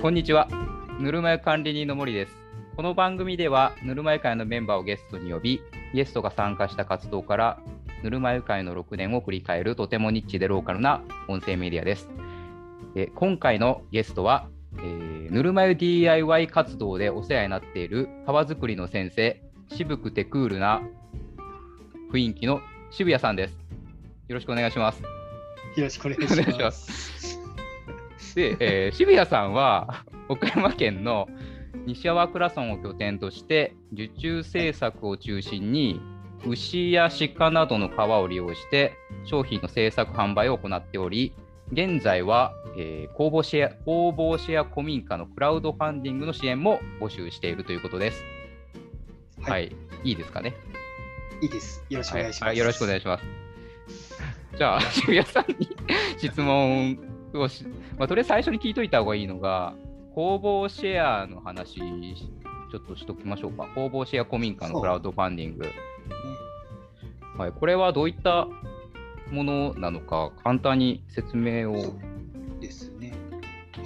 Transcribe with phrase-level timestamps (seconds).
[0.00, 0.48] こんにちは。
[0.98, 2.32] ぬるま湯管理人の森です。
[2.74, 5.62] この番組では、ぬるま湯会のメンバーをゲストに呼び、
[5.92, 7.60] ゲストが参加した活動から、
[8.02, 12.08] ぬるま湯会の6年を振り返るとてもニッチでローカルな音声メディアです。
[12.94, 14.48] え今回のゲストは、
[14.78, 20.80] えーぬるま湯 DIY 活動でお世話になっている川作りの先生、渋くてクールな
[22.10, 22.60] 雰囲気の
[22.90, 23.52] 渋谷さんです。
[24.28, 25.02] よろしくお願いします。
[25.76, 27.39] よろしくお願いします。
[28.34, 31.28] で、えー渋谷さんは岡山県の
[31.86, 36.00] 西粟倉村を拠点として受注製作を中心に
[36.46, 41.34] 牛や鹿などの皮を利用して商品の製作販売を行っており
[41.72, 48.24] 現在は、えー工房シェア工房シェア古民家のクラウドファンディングの支援も募集しているということです。
[49.42, 49.74] は、はい
[50.04, 50.54] い、いいですかね？
[51.42, 51.84] いいです。
[51.88, 52.42] よろしくお願いします。
[52.42, 53.24] はいはいよろしくお願いします。
[54.58, 55.68] じゃあ、渋谷さんに
[56.18, 56.98] 質問
[57.34, 57.64] をし、
[57.98, 59.74] まあ、とりあえず最初に聞いといた方がいいのが、
[60.14, 63.68] 工房シェアの話、ちょっとしときましょうか。
[63.74, 65.66] 工房シェア古民家のクラウドファンディング。
[67.36, 68.48] はい、これはどういった
[69.30, 71.94] ものなのか、簡単に説明を。
[72.60, 73.12] ですね。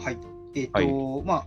[0.03, 0.19] はい。
[0.55, 1.47] えっ、と、まあ、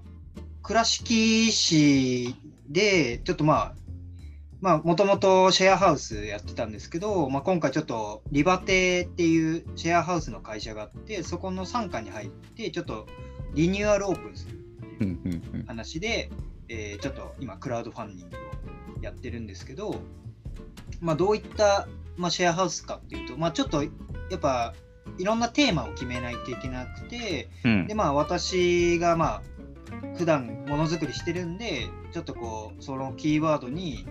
[0.61, 2.36] 倉敷市
[2.69, 3.73] で、ちょっとまあ、
[4.59, 13.05] まあ、もともとシェアハウスやってたんですけど、まあ、今回ちょっとリバテっていうシェアハウスの会社があって、そこの傘下に入って、ちょっと
[13.53, 16.31] リニューアルオープンするっていう話で、
[16.69, 20.02] えーちょっと今クラウドファンディングをやってるんですけど、
[20.99, 23.89] まあ、どういった、まあ、シェアハウスかっていうと、まあ、ちょっとや
[24.36, 24.73] っぱ
[25.17, 27.88] いろんなテーマを決めないといけなくてうん。
[27.88, 29.42] で、まあ、私がまあ
[30.17, 34.05] 普段ものづくりしてるんでちょっとこうそのキーワードに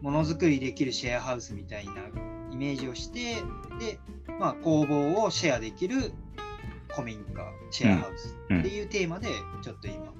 [0.00, 1.92] ものづくりできるシェアハウスみたいな
[2.52, 3.36] イメージをして
[3.78, 3.98] で、
[4.38, 6.12] まあ、工房をシェアできる
[6.88, 9.28] 古民家シェアハウスうんっていうテーマで
[9.62, 10.12] ちょっと今。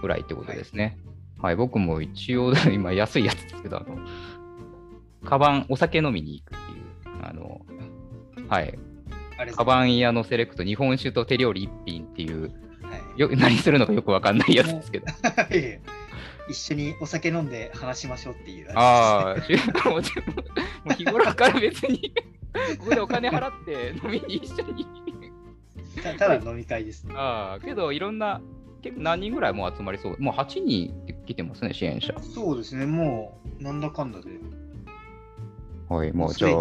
[0.00, 0.98] ぐらいってことですね。
[1.38, 3.98] はい、僕も一応、 今安いやつですけど、あの、
[5.24, 7.60] カバン、お酒飲みに行くっていう、あの、
[8.48, 8.78] はい、
[9.54, 12.48] カバン屋のセレクト、日本酒と手料理一品っていう、は
[13.16, 13.20] い。
[13.20, 15.06] よ何するのかよくわかんないやつですけど。
[16.48, 19.52] 一緒にお酒飲んで話しましょうっていうああ、あし
[19.86, 22.12] もう日頃から別に、
[22.78, 24.86] ここでお金払って飲みに一緒に。
[26.02, 28.40] たただ飲み会です、ああ、けどいろんな、
[28.82, 30.16] 結構何人ぐらいもう集まりそう？
[30.20, 30.92] もう8人
[31.26, 32.14] 来てますね、支援者。
[32.20, 34.26] そうですねもうなんだかんだで
[35.88, 36.56] はい、もうじゃあ、いい、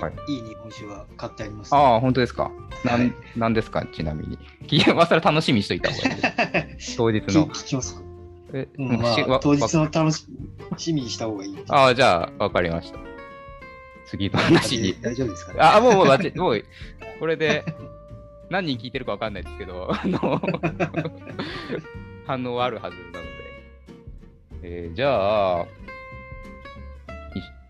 [0.00, 2.50] はいい、い日本酒は買ってあります、ああ、本当ですか？
[2.84, 4.38] なん、はいなんですか、ちなみに。
[4.68, 6.96] 聞いまさら楽しみにしといた方がいいです。
[6.98, 7.46] 当日聞の。
[7.46, 8.02] 聞きますか、
[8.52, 10.26] えうんまあ当日わの楽し
[10.76, 12.98] しみにした方がいいああ、じゃあ、わかりました。
[14.06, 14.94] 次の話に。
[15.00, 16.64] 大丈夫ですか、ね、あ、もう、もう、待ってもう、
[17.18, 17.64] これで、
[18.50, 20.40] 何人聞いてるかわかんないですけど、 あの、
[22.26, 23.20] 反応はあるはずなので。
[24.62, 25.66] えーじゃあ、に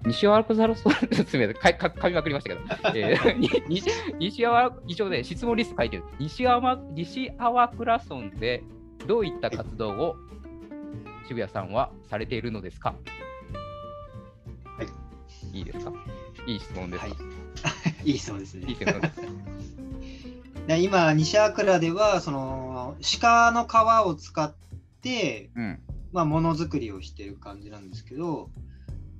[0.06, 0.98] 西川倉村、すみま
[1.30, 3.64] せん、かか噛みまくりましたけど、えー
[4.18, 6.04] 西川、一応ね、質問リスト書いてる。
[6.18, 8.62] 西川西粟倉村で
[9.06, 10.16] どういった活動を
[11.28, 12.94] 渋谷さんはされているのですか？
[14.78, 14.84] は
[15.52, 15.58] い。
[15.58, 15.92] いいですか？
[16.46, 17.16] いい質問ですか、はい
[18.10, 19.20] いい質問ですねいい質問です。
[20.66, 24.54] で 今西粟倉ではその鹿の皮を使っ
[25.02, 25.78] てうん。
[26.12, 28.48] まあ、ものづくりをしている感じなんですけど、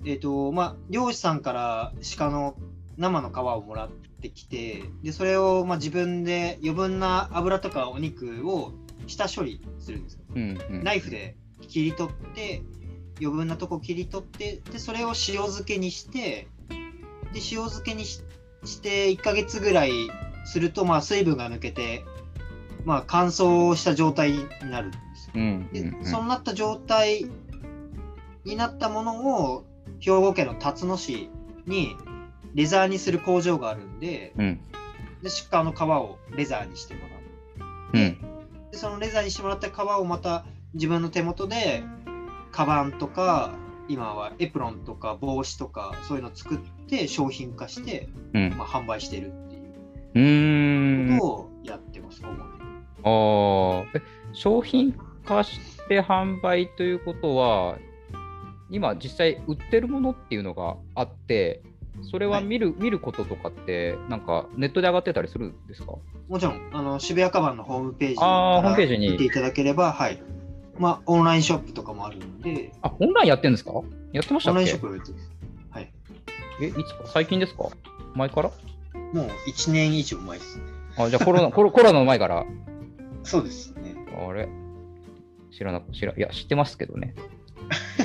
[0.07, 2.57] えっ、と、まあ、漁師さんから鹿の
[2.97, 8.73] 生の皮をもらってきて、で、それを、まあ、自分で余分な油とかお肉を
[9.09, 10.21] 下処理するんですよ。
[10.37, 12.63] うんうん、ナイフで切り取って、
[13.21, 16.49] 余分なとこ切り取って、で、それを塩漬けにして、
[17.33, 18.23] で、塩漬けにし
[18.65, 20.11] して1ヶ月ぐらい
[20.45, 22.05] すると、まあ、水分が抜けて、
[22.85, 25.33] まあ、乾燥した状態になるんですよ。
[25.37, 26.05] うんでうんうん。
[26.05, 27.27] そうなった状態
[28.45, 29.65] になったものを
[30.01, 31.31] 兵庫県の辰野市
[31.67, 31.97] に
[32.55, 34.61] レザーにする工場があるんでうん。
[35.23, 37.91] で鹿の皮をレザーにしてもらう。
[37.95, 38.19] うん。
[38.71, 40.45] でそのレザーにしてもらった皮をまた
[40.77, 41.83] 自分の手元で
[42.53, 43.53] カバンとか
[43.89, 46.59] 今はエプロンとか帽子とかそういうのを作っ
[46.89, 48.55] て商品化して、うん。
[48.57, 49.63] まあ、販売してるっていう
[50.15, 51.19] うーん。
[51.19, 52.39] ことをやってます、主に。
[53.05, 53.85] あ
[54.33, 54.93] 商品
[55.25, 57.79] 化して販売ということは、
[58.71, 61.63] 今実際売ってるものっていうのがあって、
[62.11, 62.45] それははい。
[62.45, 65.93] 見る,、見ることとかって、なんかネットで上がってたりするんですか？
[66.29, 69.13] もちろん、あの渋谷カバンのホームページホームページに。
[69.13, 70.21] 見ていただければ、はい。
[70.79, 73.73] まあ、オンラインショップとかもあるので、あ、オンラインやってるんですか？
[74.13, 75.31] やってましたオンラインショップをやってます。
[75.71, 75.93] はい。
[76.61, 76.85] え、いつか？
[77.07, 77.69] 最近ですか？
[78.15, 78.51] 前から？
[79.13, 80.65] もう1年以上前ですね。
[80.99, 82.45] あ、じゃあコロナコロコロナの前から？
[83.25, 83.95] そうですね。
[84.29, 84.49] あれ？
[85.51, 87.15] 知らなく、知ら、いや、知ってますけどね。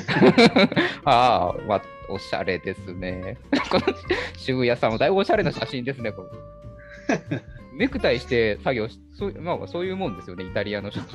[1.04, 3.36] ああ、まあ、おしゃれですね。
[3.70, 3.94] こ の
[4.36, 7.42] 渋谷さんもだいぶおしゃれな写真ですね、これ。
[7.76, 11.06] ネクタイして作業し、そう,、まあ、そういうもんですよね、イタリアの職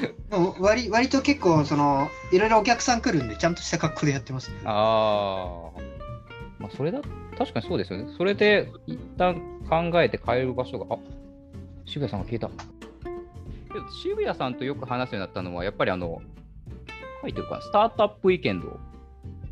[0.00, 0.38] に。
[0.38, 5.80] もう割割と結構そのいろいろお客さん来るんでちゃんとした格好でやってます、ね、ああ。
[6.60, 7.00] まあ、それだ、
[7.38, 8.12] 確かにそうですよね。
[8.18, 10.98] それで、一旦考えて変える場所が、あ
[11.86, 12.50] 渋谷さんが消えた。
[14.02, 16.20] 渋谷さんとよく話すようになったのは、やっぱりあの、
[17.22, 18.78] 書いてるかな、スタートアップウィーケンド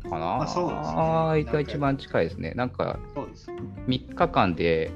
[0.07, 0.43] かな？
[0.43, 2.51] あそうですねあーが一番近いですね。
[2.51, 3.49] なんか、そうです
[3.87, 4.91] 3日間で、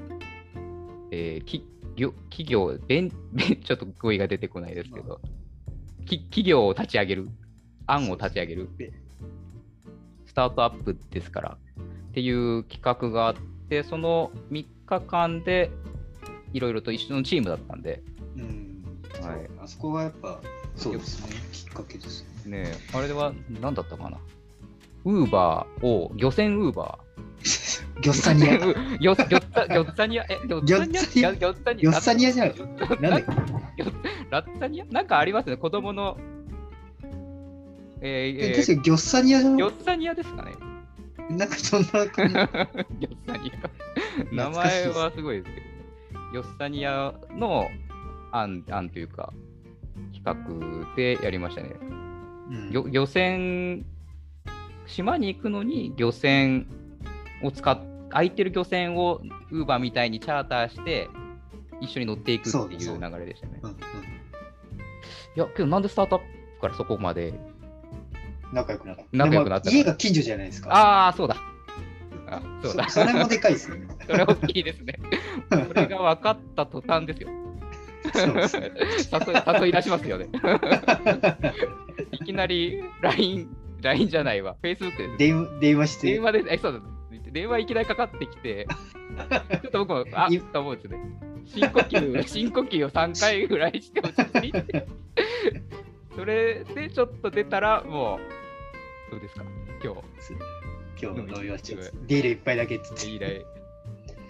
[1.10, 1.66] えーき
[1.96, 5.20] 業企業べんべん、 ちょっと語彙が出てこないですけど、
[6.06, 7.30] き企業を立ち上げる、
[7.88, 8.70] 案を立ち上げる。
[8.78, 8.94] で、
[10.26, 11.58] スタートアップですから。
[11.80, 13.36] っていう企画があっ
[13.70, 15.72] て、その3日間で
[16.54, 18.04] いろいろと一緒のチームだったんで、
[18.38, 18.84] うん、
[19.22, 19.50] はい。
[19.64, 20.40] あそこがやっぱ
[20.76, 21.36] そうですね。
[21.52, 22.64] きっかけですね。
[22.64, 24.20] ねえ、あれは何だったかな？
[25.06, 28.02] ウーバーを、漁船ウーバー。
[28.02, 28.58] ギョッサニア。
[28.58, 32.56] ギョギョッサニア、え、ギョッサニア、ギョッサニア、ギョッサニアじゃない。
[33.02, 33.26] なんで
[34.34, 34.86] ラッツァニア？
[34.86, 36.18] なんかありますね、子供の。
[38.02, 39.58] えーえーえ確かにギョッサニアじゃない？
[39.58, 40.52] ギョッサニアですかね。
[41.30, 43.52] なんかそんな感じ ギョッサニ
[44.32, 44.36] ア。
[44.36, 45.62] 名前はすごいですけ
[46.18, 47.68] ど、ギョッサニアの
[48.32, 49.32] 案案というか、
[50.14, 51.70] 企画でやりましたね。
[52.50, 53.86] うん漁漁船、
[54.88, 56.66] 島に行くのに漁船
[57.44, 57.80] を使っ
[58.10, 59.22] 空いてる漁船を
[59.52, 61.08] ウーバーみたいにチャーターして、
[61.82, 63.60] 一緒に乗っていくっていう流れでしたね。
[63.64, 63.78] うんうん
[65.36, 66.22] いや、けどなんでスタートアッ
[66.56, 67.34] プからそこまで？
[68.52, 71.36] 仲良くなった仲良くなった家が近所じゃないですかああ、そうだ。
[72.28, 72.88] あそうだ。
[72.90, 75.00] そそれもでかいですよね それ大きいですね。
[75.50, 77.30] それが分かった途端ですよ。
[78.14, 80.28] そうですね 誘い誘い出しますよね。
[82.12, 83.50] いきなり LINE、
[83.82, 85.18] LINE じゃないわ、Facebook です。
[85.18, 86.80] 電電話して電話で、え、そうだ。
[87.32, 91.00] 電話いきなりかかってきて、ちょっと僕も、あいと思うんですね。
[91.46, 94.88] 深呼吸、深呼吸を3回ぐらいして落ち着いて、
[96.16, 98.20] それでちょっと出たら、も
[99.10, 99.44] う、どうですか、
[99.84, 100.02] 今日。
[101.02, 103.46] 今日飲みましょうビール一杯だけっつって以来、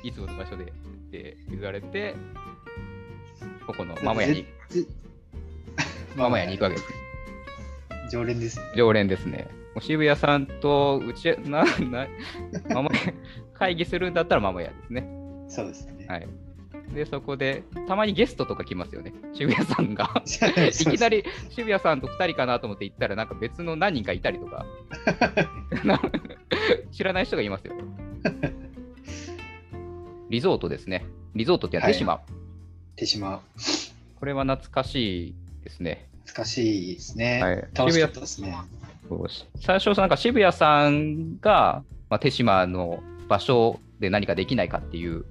[0.01, 0.67] いつもの場所でっ
[1.11, 2.15] て言われて、
[3.67, 4.87] ここのママ屋に、ず
[6.15, 6.87] ママ屋に行くわけです。
[8.11, 9.47] 常連です常連ですね。
[9.75, 12.07] もう渋谷さんとうちなな
[12.69, 13.13] ママ屋
[13.53, 15.07] 会議するんだったらママ屋ですね。
[15.47, 16.27] そうですねはい。
[16.91, 19.13] で、そこで、たまにゲストとか来ますよね。
[19.33, 20.21] 渋谷さんが。
[20.25, 24.65] いいきなり渋谷さんと2人かなと思って行ったら、なんか別の何人かいたりとか、
[25.83, 25.99] な
[26.91, 27.83] 知らない人がいますよね。
[30.29, 31.05] リゾートですね。
[31.35, 32.21] リゾートってや手島、
[32.95, 33.41] 手島
[34.19, 36.07] これは懐かしいですね。
[36.25, 38.55] 懐かしいですね、はい楽しかったですね
[39.59, 45.25] 最初、なんか渋谷さんが、まあ、手島の場所で何かできないかっていううん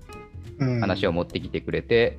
[0.80, 2.18] 話を持ってきてくれて、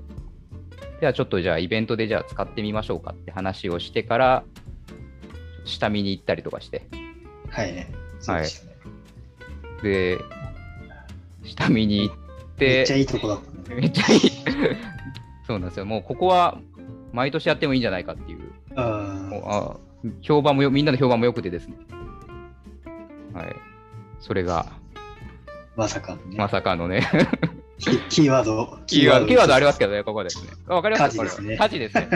[1.00, 4.44] ではちょっとじゃあイベントでじゃあ使ってみましょうかって話をしてから、
[5.66, 6.84] 下見に行ったりとかして、
[7.50, 7.88] はい
[8.20, 8.76] そうでしたね、
[9.84, 10.20] で、
[11.44, 12.16] 下見に行っ、
[12.60, 13.82] めってちゃいいとこだったね。
[13.82, 14.20] めっちゃいい。
[15.46, 15.86] そうなんですよ。
[15.86, 16.60] もうここは
[17.12, 18.40] 毎年やってもいいんじゃないかっていう、
[18.76, 19.78] うんもうあ
[20.22, 21.76] 評判もよ、みんなの評判も良くてですね。
[23.34, 23.56] はい。
[24.20, 24.68] それが、
[25.76, 27.08] まさかのね、まさかのね、
[27.84, 28.80] キキーワード。
[28.88, 30.50] キーワード、キーワードありますけどね、ここですね。
[30.68, 31.58] あわかります火事ですね。
[31.58, 32.08] 火事ですね。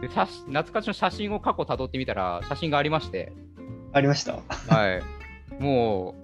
[0.00, 3.32] で懐かしの写真を過去たどってみたら、写真がありまして、
[3.92, 4.40] ありました？
[4.68, 5.00] は
[5.58, 5.62] い。
[5.62, 6.14] も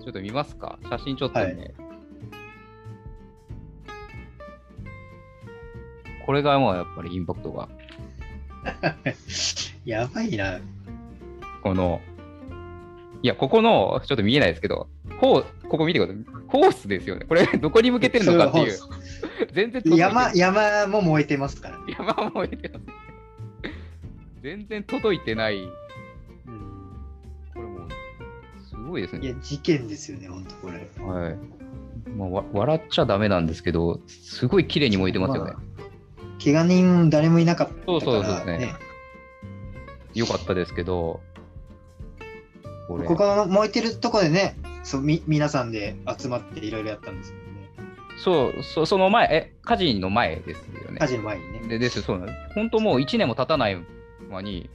[0.00, 0.78] う、 ちょっと見ますか？
[0.90, 1.44] 写真ちょっとね。
[1.44, 1.74] はい
[6.24, 7.68] これがもうやっぱりインパクトが、
[9.84, 10.60] やばいな。
[11.64, 12.00] この、
[13.22, 14.86] いや、ここの、ちょっと見えないですけど、
[15.22, 15.44] こ
[15.78, 16.24] こ見てください。
[16.48, 17.24] ホースですよね。
[17.28, 18.78] これ、 どこに向けてるのかっていう。
[19.52, 22.84] 全然山山も燃えてますから、ね山も見てます。
[24.42, 25.62] 全然届いてない。
[25.62, 25.70] うん
[27.54, 27.88] これもう、
[28.68, 29.24] すごいですね。
[29.24, 31.38] いや事件ですよね本当これはい。
[32.16, 35.62] まあ、わ笑っちゃダメなんですけど、すごい綺麗に燃えてますよねま。
[36.42, 38.74] 怪我人誰もいなかったから、そうそうそうですね
[40.14, 41.20] よかったですけど、
[42.88, 47.52] これここの燃えてるとこでねそうみ皆さんで集まっていろいろやったんですけどね
[48.18, 51.06] そうそ、その前、え、火事の前ですよね火。
[51.06, 52.54] 事の前にねでです、そうなんです。
[52.54, 53.76] 本当もう1年も経たない
[54.30, 54.68] 間に、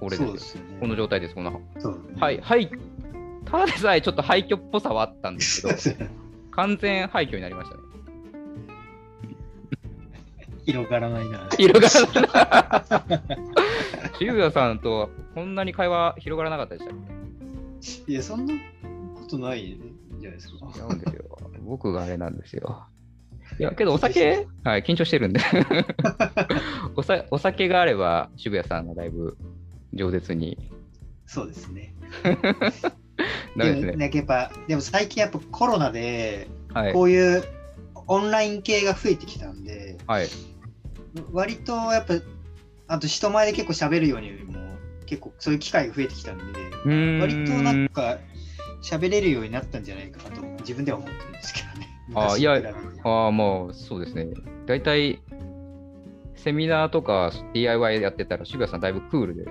[0.00, 1.60] これですですよねこの状態です、この。
[1.78, 2.70] そうはい、はい。
[3.44, 6.10] ただでさえちょっと廃墟っぽさはあったんですけど、
[6.52, 7.82] 完全廃墟になりましたね。
[10.66, 11.48] 広がらないな。
[11.56, 14.16] 広がらない。
[14.18, 16.96] 渋谷さんとこんなに会話広がらなかったでしたっ
[18.08, 18.54] いや、そんな
[19.26, 20.72] ことないんじゃないですか。
[20.72, 21.38] け違うんですよ。
[21.62, 22.86] 僕があれなんですよ。
[23.58, 25.40] いや、けどお酒、はい、緊張してるんで
[26.96, 27.24] おさ。
[27.30, 29.36] お酒があれば渋谷さんがだいぶ
[29.94, 30.58] 饒舌に。
[31.26, 31.94] そうですね。
[33.56, 33.92] ダメですね。
[33.92, 37.02] でもやっぱ、でも最近やっぱコロナで、はいこ。
[37.02, 37.44] ういう
[38.06, 40.28] オンライン系が増えてきたんで、はい。
[41.32, 42.14] 割とやっぱ、
[42.88, 46.44] あと人前で結構喋るようにも、結構そういう機会が増えてきたんで、
[47.20, 48.18] 割となんか
[48.86, 51.88] 喋れるようになったんじゃないかなと自分では思ってるんですけどね。
[52.14, 52.62] あいや
[53.02, 54.28] ああ、もうそうですね。
[54.66, 55.20] 大体、
[56.36, 59.44] セミナーとか DIY やってたら渋谷さんだいぶクールで、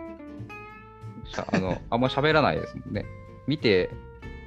[1.25, 3.05] しゃあの あんま喋らないですもんね。
[3.45, 3.89] 見て、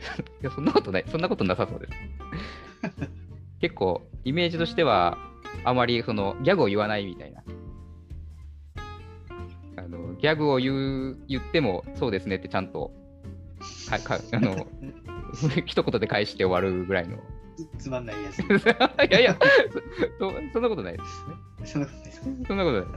[0.40, 1.92] いや、そんなことない、そんなことなさそうです。
[3.60, 5.18] 結構、イメージとしては、
[5.64, 7.42] あまりそのギャグを言わないみたいな。
[9.76, 12.90] あのギャグを言う言っても、そうですねってちゃんと、
[13.88, 14.66] かかあの
[15.66, 17.18] 一言で返して終わるぐらいの。
[17.56, 18.38] つつまんないやつ。
[19.10, 19.36] いやいや
[20.18, 21.02] そ、そんなことないで
[21.64, 21.86] すね。
[22.46, 22.94] そんなことないい。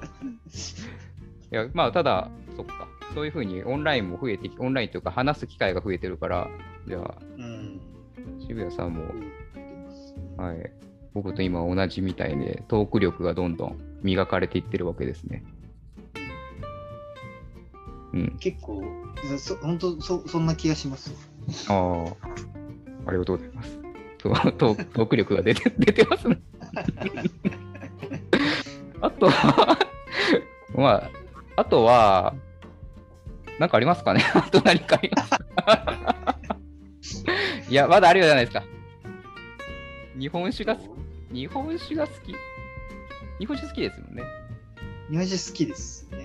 [1.51, 2.88] いや、まあ、ただ、そっか。
[3.13, 6.50] そういうふうにオンラインも増えてき、オンラインというか話す機会が増えてるから、
[6.88, 7.82] じゃあ、うん。
[8.39, 9.03] 渋谷さんも、
[10.38, 10.72] はい、
[11.13, 15.44] 僕と今同じみたいで、トーク力がどんどん磨かれていってるわけですね。
[18.13, 18.38] うん。
[18.39, 18.84] 結構、
[19.37, 21.11] そ本当そそんな気がします。
[21.69, 22.05] ああ、
[23.07, 23.79] ありがとうございます。
[24.21, 26.39] トーク力が出て 出てますね。
[29.01, 29.77] あとは、
[30.75, 31.09] まあ、
[31.55, 32.35] あとは、
[33.59, 34.23] なんかありますかね？
[34.35, 35.39] あと何かありますか？
[37.69, 38.63] いや、まだあるじゃないですか。
[40.19, 40.81] 日本酒が好
[41.31, 42.35] き、日本酒が好き？
[43.39, 44.23] 日本酒好きですもんね。
[45.09, 46.20] 日本酒好きですね。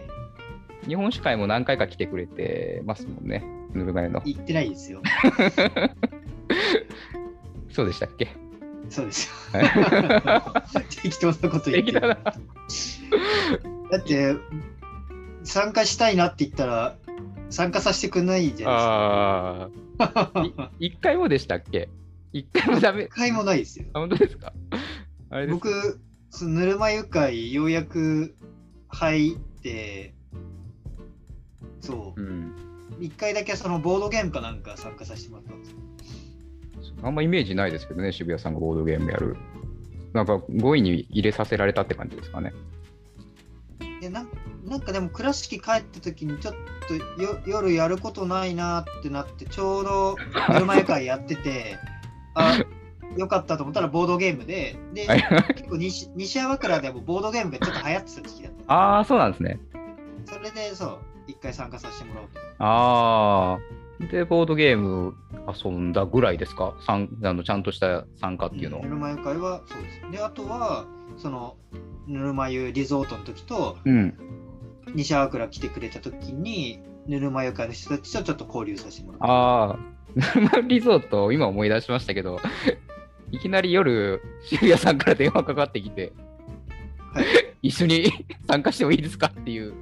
[0.87, 3.45] 日本酒会も何回か来てくれてますもんね。
[3.75, 4.23] ぬるま湯の。
[4.25, 5.02] 言ってないですよ。
[7.71, 8.28] そうでしたっけ？
[8.88, 9.61] そうですよ。
[9.61, 10.64] は
[11.02, 12.00] 適当なこと言ってる。
[12.00, 12.16] だ
[13.99, 14.37] って、
[15.45, 16.97] 参加したいなって言ったら、
[17.50, 20.05] 参加させてくんないじゃああ。
[20.38, 20.71] ないですか。
[20.81, 21.88] い一回もでしたっけ？
[22.33, 23.09] 一回もダメ一。
[23.09, 23.87] 回もないですよ。
[23.93, 24.52] あ、本当ですか？
[25.31, 26.00] あれ僕、
[26.31, 28.37] そのぬるま湯会、ようやく
[28.88, 30.14] 入って、
[31.87, 32.52] そうう、ん。
[33.00, 35.76] 一回だけそのボードゲームかなんか参加させてもらったんですよ。
[37.02, 39.37] あんまイメージないですけどね、渋谷さんがボードゲームやる。
[40.12, 42.52] なんか5位に入れさせられたって感じですかね。
[44.00, 44.28] でなん
[44.64, 46.55] なんかでも倉敷帰った時にちょっ
[46.88, 50.16] とよ夜やることないなってなってちょうど
[50.52, 51.76] ぬるま湯会やってて
[52.35, 52.59] あ
[53.16, 55.23] よかったと思ったらボードゲームでではい
[55.55, 59.61] 結構西西粟倉でもボードゲームがちょっと流行ってた時期だったああ、そうなんですね。
[60.25, 64.06] それでそう一回参加させてもらおうとああ。
[64.12, 65.14] で、ボードゲーム
[65.64, 66.75] 遊んだぐらいですか？
[66.80, 68.80] 参あのちゃんとした参加っていうの。
[68.80, 71.56] ぬるま湯会はそうですであとはその
[72.06, 74.14] ぬるま湯リゾートの時とうん。
[74.95, 80.61] 西粟倉来てくれた時にぬるま湯会の人たちとちょっと交流させてもらったああ。
[80.68, 82.38] リゾート、今思い出しましたけど、
[83.33, 86.12] いきなり夜、渋谷さんから電話かかってきて、
[87.12, 87.25] はい
[87.62, 88.04] 一緒に
[88.49, 89.26] 参加してもいいですか？
[89.26, 89.75] っていう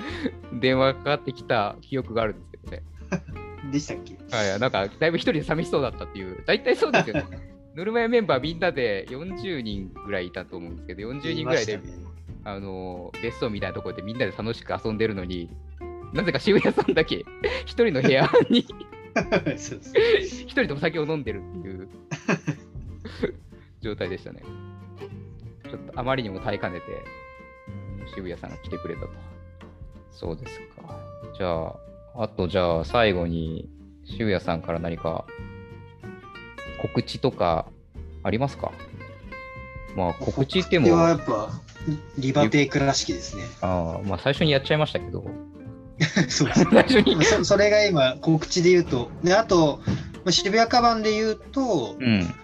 [0.60, 2.82] 電話がかかってきた記憶があるんですけどね。
[3.72, 4.16] でしたっけ？
[4.30, 7.24] はい、なんか、だいぶ一人で寂しそうだったっていう、大体そうですよね。
[7.74, 11.82] ぬるま湯メンバーみんなで40人ぐらいいたと思うんですけど、40人ぐらいで、ね
[12.44, 15.48] あの別荘みたいなところでみんなで楽しく遊んでるのに、
[16.12, 17.24] なぜか渋谷さんだけ
[17.64, 18.66] 一人の部屋に
[20.18, 21.88] 一人でお酒を飲んでるっていう
[23.80, 24.42] 状態でしたね。
[25.70, 26.86] ちょっとあまりにも耐えかねて、
[28.14, 29.08] 渋谷さんが来てくれたと。
[30.12, 30.96] そうですか。
[31.36, 31.74] じゃあ、
[32.24, 33.68] あとじゃあ最後に
[34.04, 35.24] 渋谷さんから何か
[36.80, 37.66] 告知とか
[38.22, 38.72] ありますか？
[39.96, 41.50] まあ告知っても、はやあっぱ
[42.18, 43.44] リバテイ倉敷ですね。
[43.60, 45.24] あまあ最初にやっちゃいましたけど、
[46.28, 47.24] そうです 最初に。
[47.24, 52.34] そそれが今告知で言うと、であとまあ渋谷カバンで言うと、うん。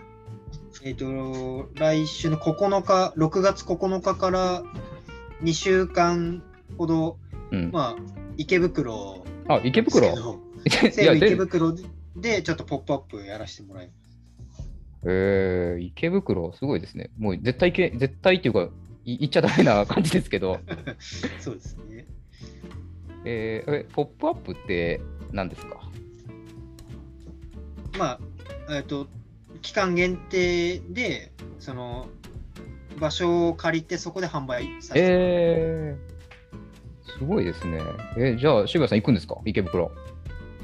[0.85, 4.63] えっ、と来週の9日、6月9日から
[5.43, 6.43] 2週間
[6.77, 7.17] ほど、
[7.51, 8.03] うん、まあ
[8.37, 9.25] 池袋。
[9.49, 10.41] あ、池袋？
[10.67, 11.75] 西武池で袋
[12.17, 13.99] でちょっとポップアップやらせてもらいます。
[15.05, 17.11] えー、池袋、すごいですね。
[17.19, 18.69] もう絶対行け、絶対っていうか、
[19.05, 20.59] い 言っちゃダメな感じですけど、
[21.41, 22.07] そうですね。
[23.25, 25.01] えー、えポップアップって
[25.33, 25.81] 何ですか？
[27.99, 28.19] ま
[28.69, 29.07] あ、えっ、と、
[29.63, 32.09] 期間限定で、その、
[33.01, 36.18] 場所を借りて、そこで販売させて、えー、
[37.19, 37.81] すごいですね。
[38.17, 39.37] えじゃあ、渋谷さん行くんですか？
[39.45, 39.91] 池袋。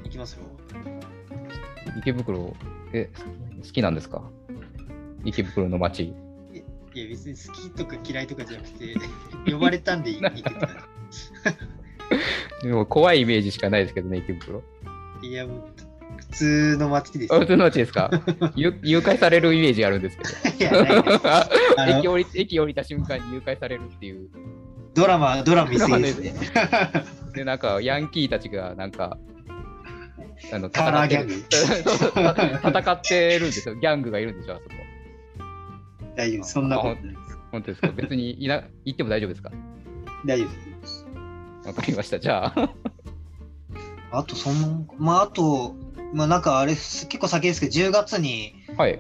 [0.05, 0.45] 行きますよ。
[1.99, 2.55] 池袋、
[2.93, 3.11] え、
[3.63, 4.23] 好きなんですか？
[5.25, 6.05] 池袋の街。
[6.05, 6.13] い
[7.01, 8.95] や、別に好きとか嫌いとかじゃなくて、
[9.51, 10.53] 呼ばれたんで行ってた。
[12.63, 14.63] でも怖いイメージしかないですけどね、池袋。
[15.23, 15.65] いや、もう
[16.17, 17.41] 普通の街ですあ。
[17.41, 18.11] 普通の街ですか？
[18.55, 20.19] ゆ誘拐されるイメージがあるんです
[20.59, 20.77] けど。
[21.99, 24.29] 駅降り駅降りた瞬間に誘拐されるっていう。
[24.95, 26.35] ドラマ、ドラマ見すぎですね。
[27.35, 29.19] で、なんか、ヤンキーたちが、なんか、
[30.53, 32.11] あのカラーギャングそうそう
[32.71, 33.75] 戦ってるんですよ。
[33.77, 34.75] ギャングがいるんでしょ、あそこ。
[36.17, 36.45] 大丈夫。
[36.45, 37.39] そんなことないです。
[37.51, 37.89] 本当ですか？
[37.89, 39.51] 別にいな行っても大丈夫ですか？
[40.27, 41.07] 大丈夫です。
[41.67, 42.19] わかりました。
[42.21, 42.71] じゃあ、
[44.13, 45.75] あと、その、まあ、あと、
[46.13, 48.99] まあ、なんかあれ、結構先ですけど、10月にはい。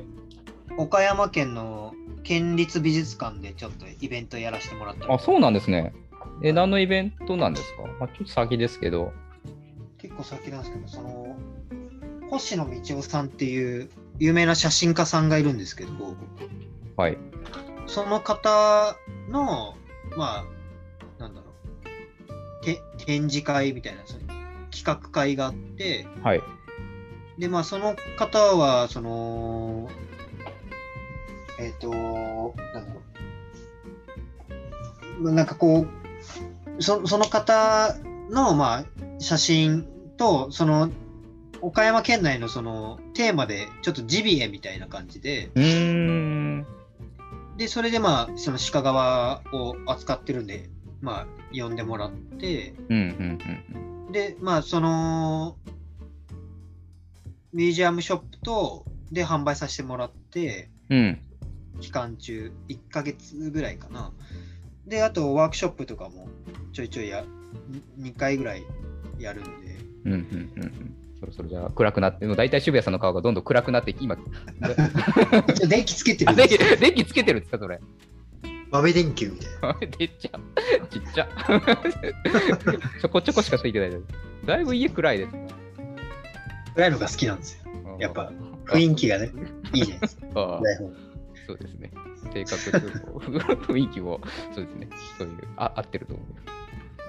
[0.79, 1.84] 岡山県の
[2.25, 5.93] 県立美術館でちょっとイベントやらせてもらったあ、そうなんですね。
[6.43, 9.13] え、何のイベントなんですか、まあ、ちょっと先ですけど。
[9.99, 11.37] 結構先なんですけど、その、
[12.31, 15.91] 星野道夫さんっていう有名な写真家さんがいるんですけど、
[16.97, 17.19] はい。
[17.87, 18.97] その方
[19.29, 19.77] の、
[20.17, 20.45] ま
[21.19, 21.47] あ、なんだろ
[22.63, 24.21] う、て展示会みたいな、その
[24.71, 26.43] 企画会があって、はい。
[27.39, 29.91] で、まあ、その方は、その、
[31.59, 33.01] えっ、と、なんだろ
[35.21, 35.87] う、なんかこ
[36.79, 37.97] う、そその方
[38.31, 38.85] の、まあ、
[39.19, 40.91] 写真と、その、
[41.61, 45.95] 岡山県内のそのテーマで、ちょっとジビエみたいな感じで、うー
[46.59, 46.67] ん。
[47.57, 50.69] で、それでまあ、その鹿川を扱ってるんで、
[51.01, 53.39] まあ、呼んでもらって、うん、うん、
[54.07, 54.13] うん。
[54.13, 55.57] で、まあ、その、
[57.53, 61.21] ミュージアムショップと、で販売させてもらって、うん。
[61.85, 61.91] うん。
[61.91, 64.13] 期間中、1ヶ月ぐらいかな。
[64.87, 66.29] で、あと、ワークショップとかも
[66.73, 67.25] ちょいちょいや、
[68.01, 68.65] 2回ぐらい
[69.19, 69.51] やるんで、
[70.05, 70.21] うん、うん、
[70.57, 70.95] うんうん。
[71.21, 74.17] そろそろじゃあ暗くなって、もう大体渋谷さんの顔がどんどん暗くなって、今、
[75.69, 76.59] 電気つけてあ電気。
[76.59, 77.81] 電気つけてるんですか、それ。
[78.71, 79.97] 豆電球みたいな。
[79.97, 80.41] ちっちゃ。
[80.91, 81.29] ちっちゃ。
[83.01, 84.03] ちょこちょこしかついてないです。
[84.47, 85.47] だいぶ家暗いですね。
[86.75, 87.97] 暗いのが好きなんですよ。
[88.01, 88.33] やっぱあ
[88.67, 89.31] 雰囲気がね、
[89.73, 90.61] いいじゃないですか。
[91.47, 91.93] そうですね。
[92.33, 92.79] 性格と
[93.73, 94.21] 雰囲気も、
[94.53, 94.89] そうですね。
[95.19, 96.27] そういう、あ合ってると思う。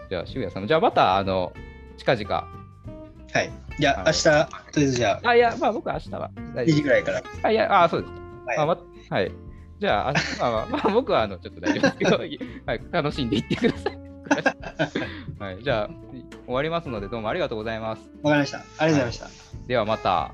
[0.09, 1.53] じゃあ、渋谷さんも、じゃあまた、あの、
[1.97, 2.35] 近々。
[3.33, 3.51] はい。
[3.79, 6.31] じゃあ、明日、とりあえずじゃあ、あ、いや、まあ僕は明日は。
[6.35, 7.23] 2時ぐらいから。
[7.43, 8.13] あ、いや、あ、そうです。
[8.45, 8.77] はいあま
[9.09, 9.31] はい。
[9.79, 13.97] じゃあ、あまあまあ、まあ、僕はあのちょっと大丈夫ですけど、い はい、楽しんでいってください。
[15.39, 15.89] はい、じゃあ、
[16.45, 18.01] 終わりますので、どうもありがとうございます。
[18.23, 18.59] わかりました。
[18.59, 19.27] ありがとうございました。
[19.67, 20.31] ではまた。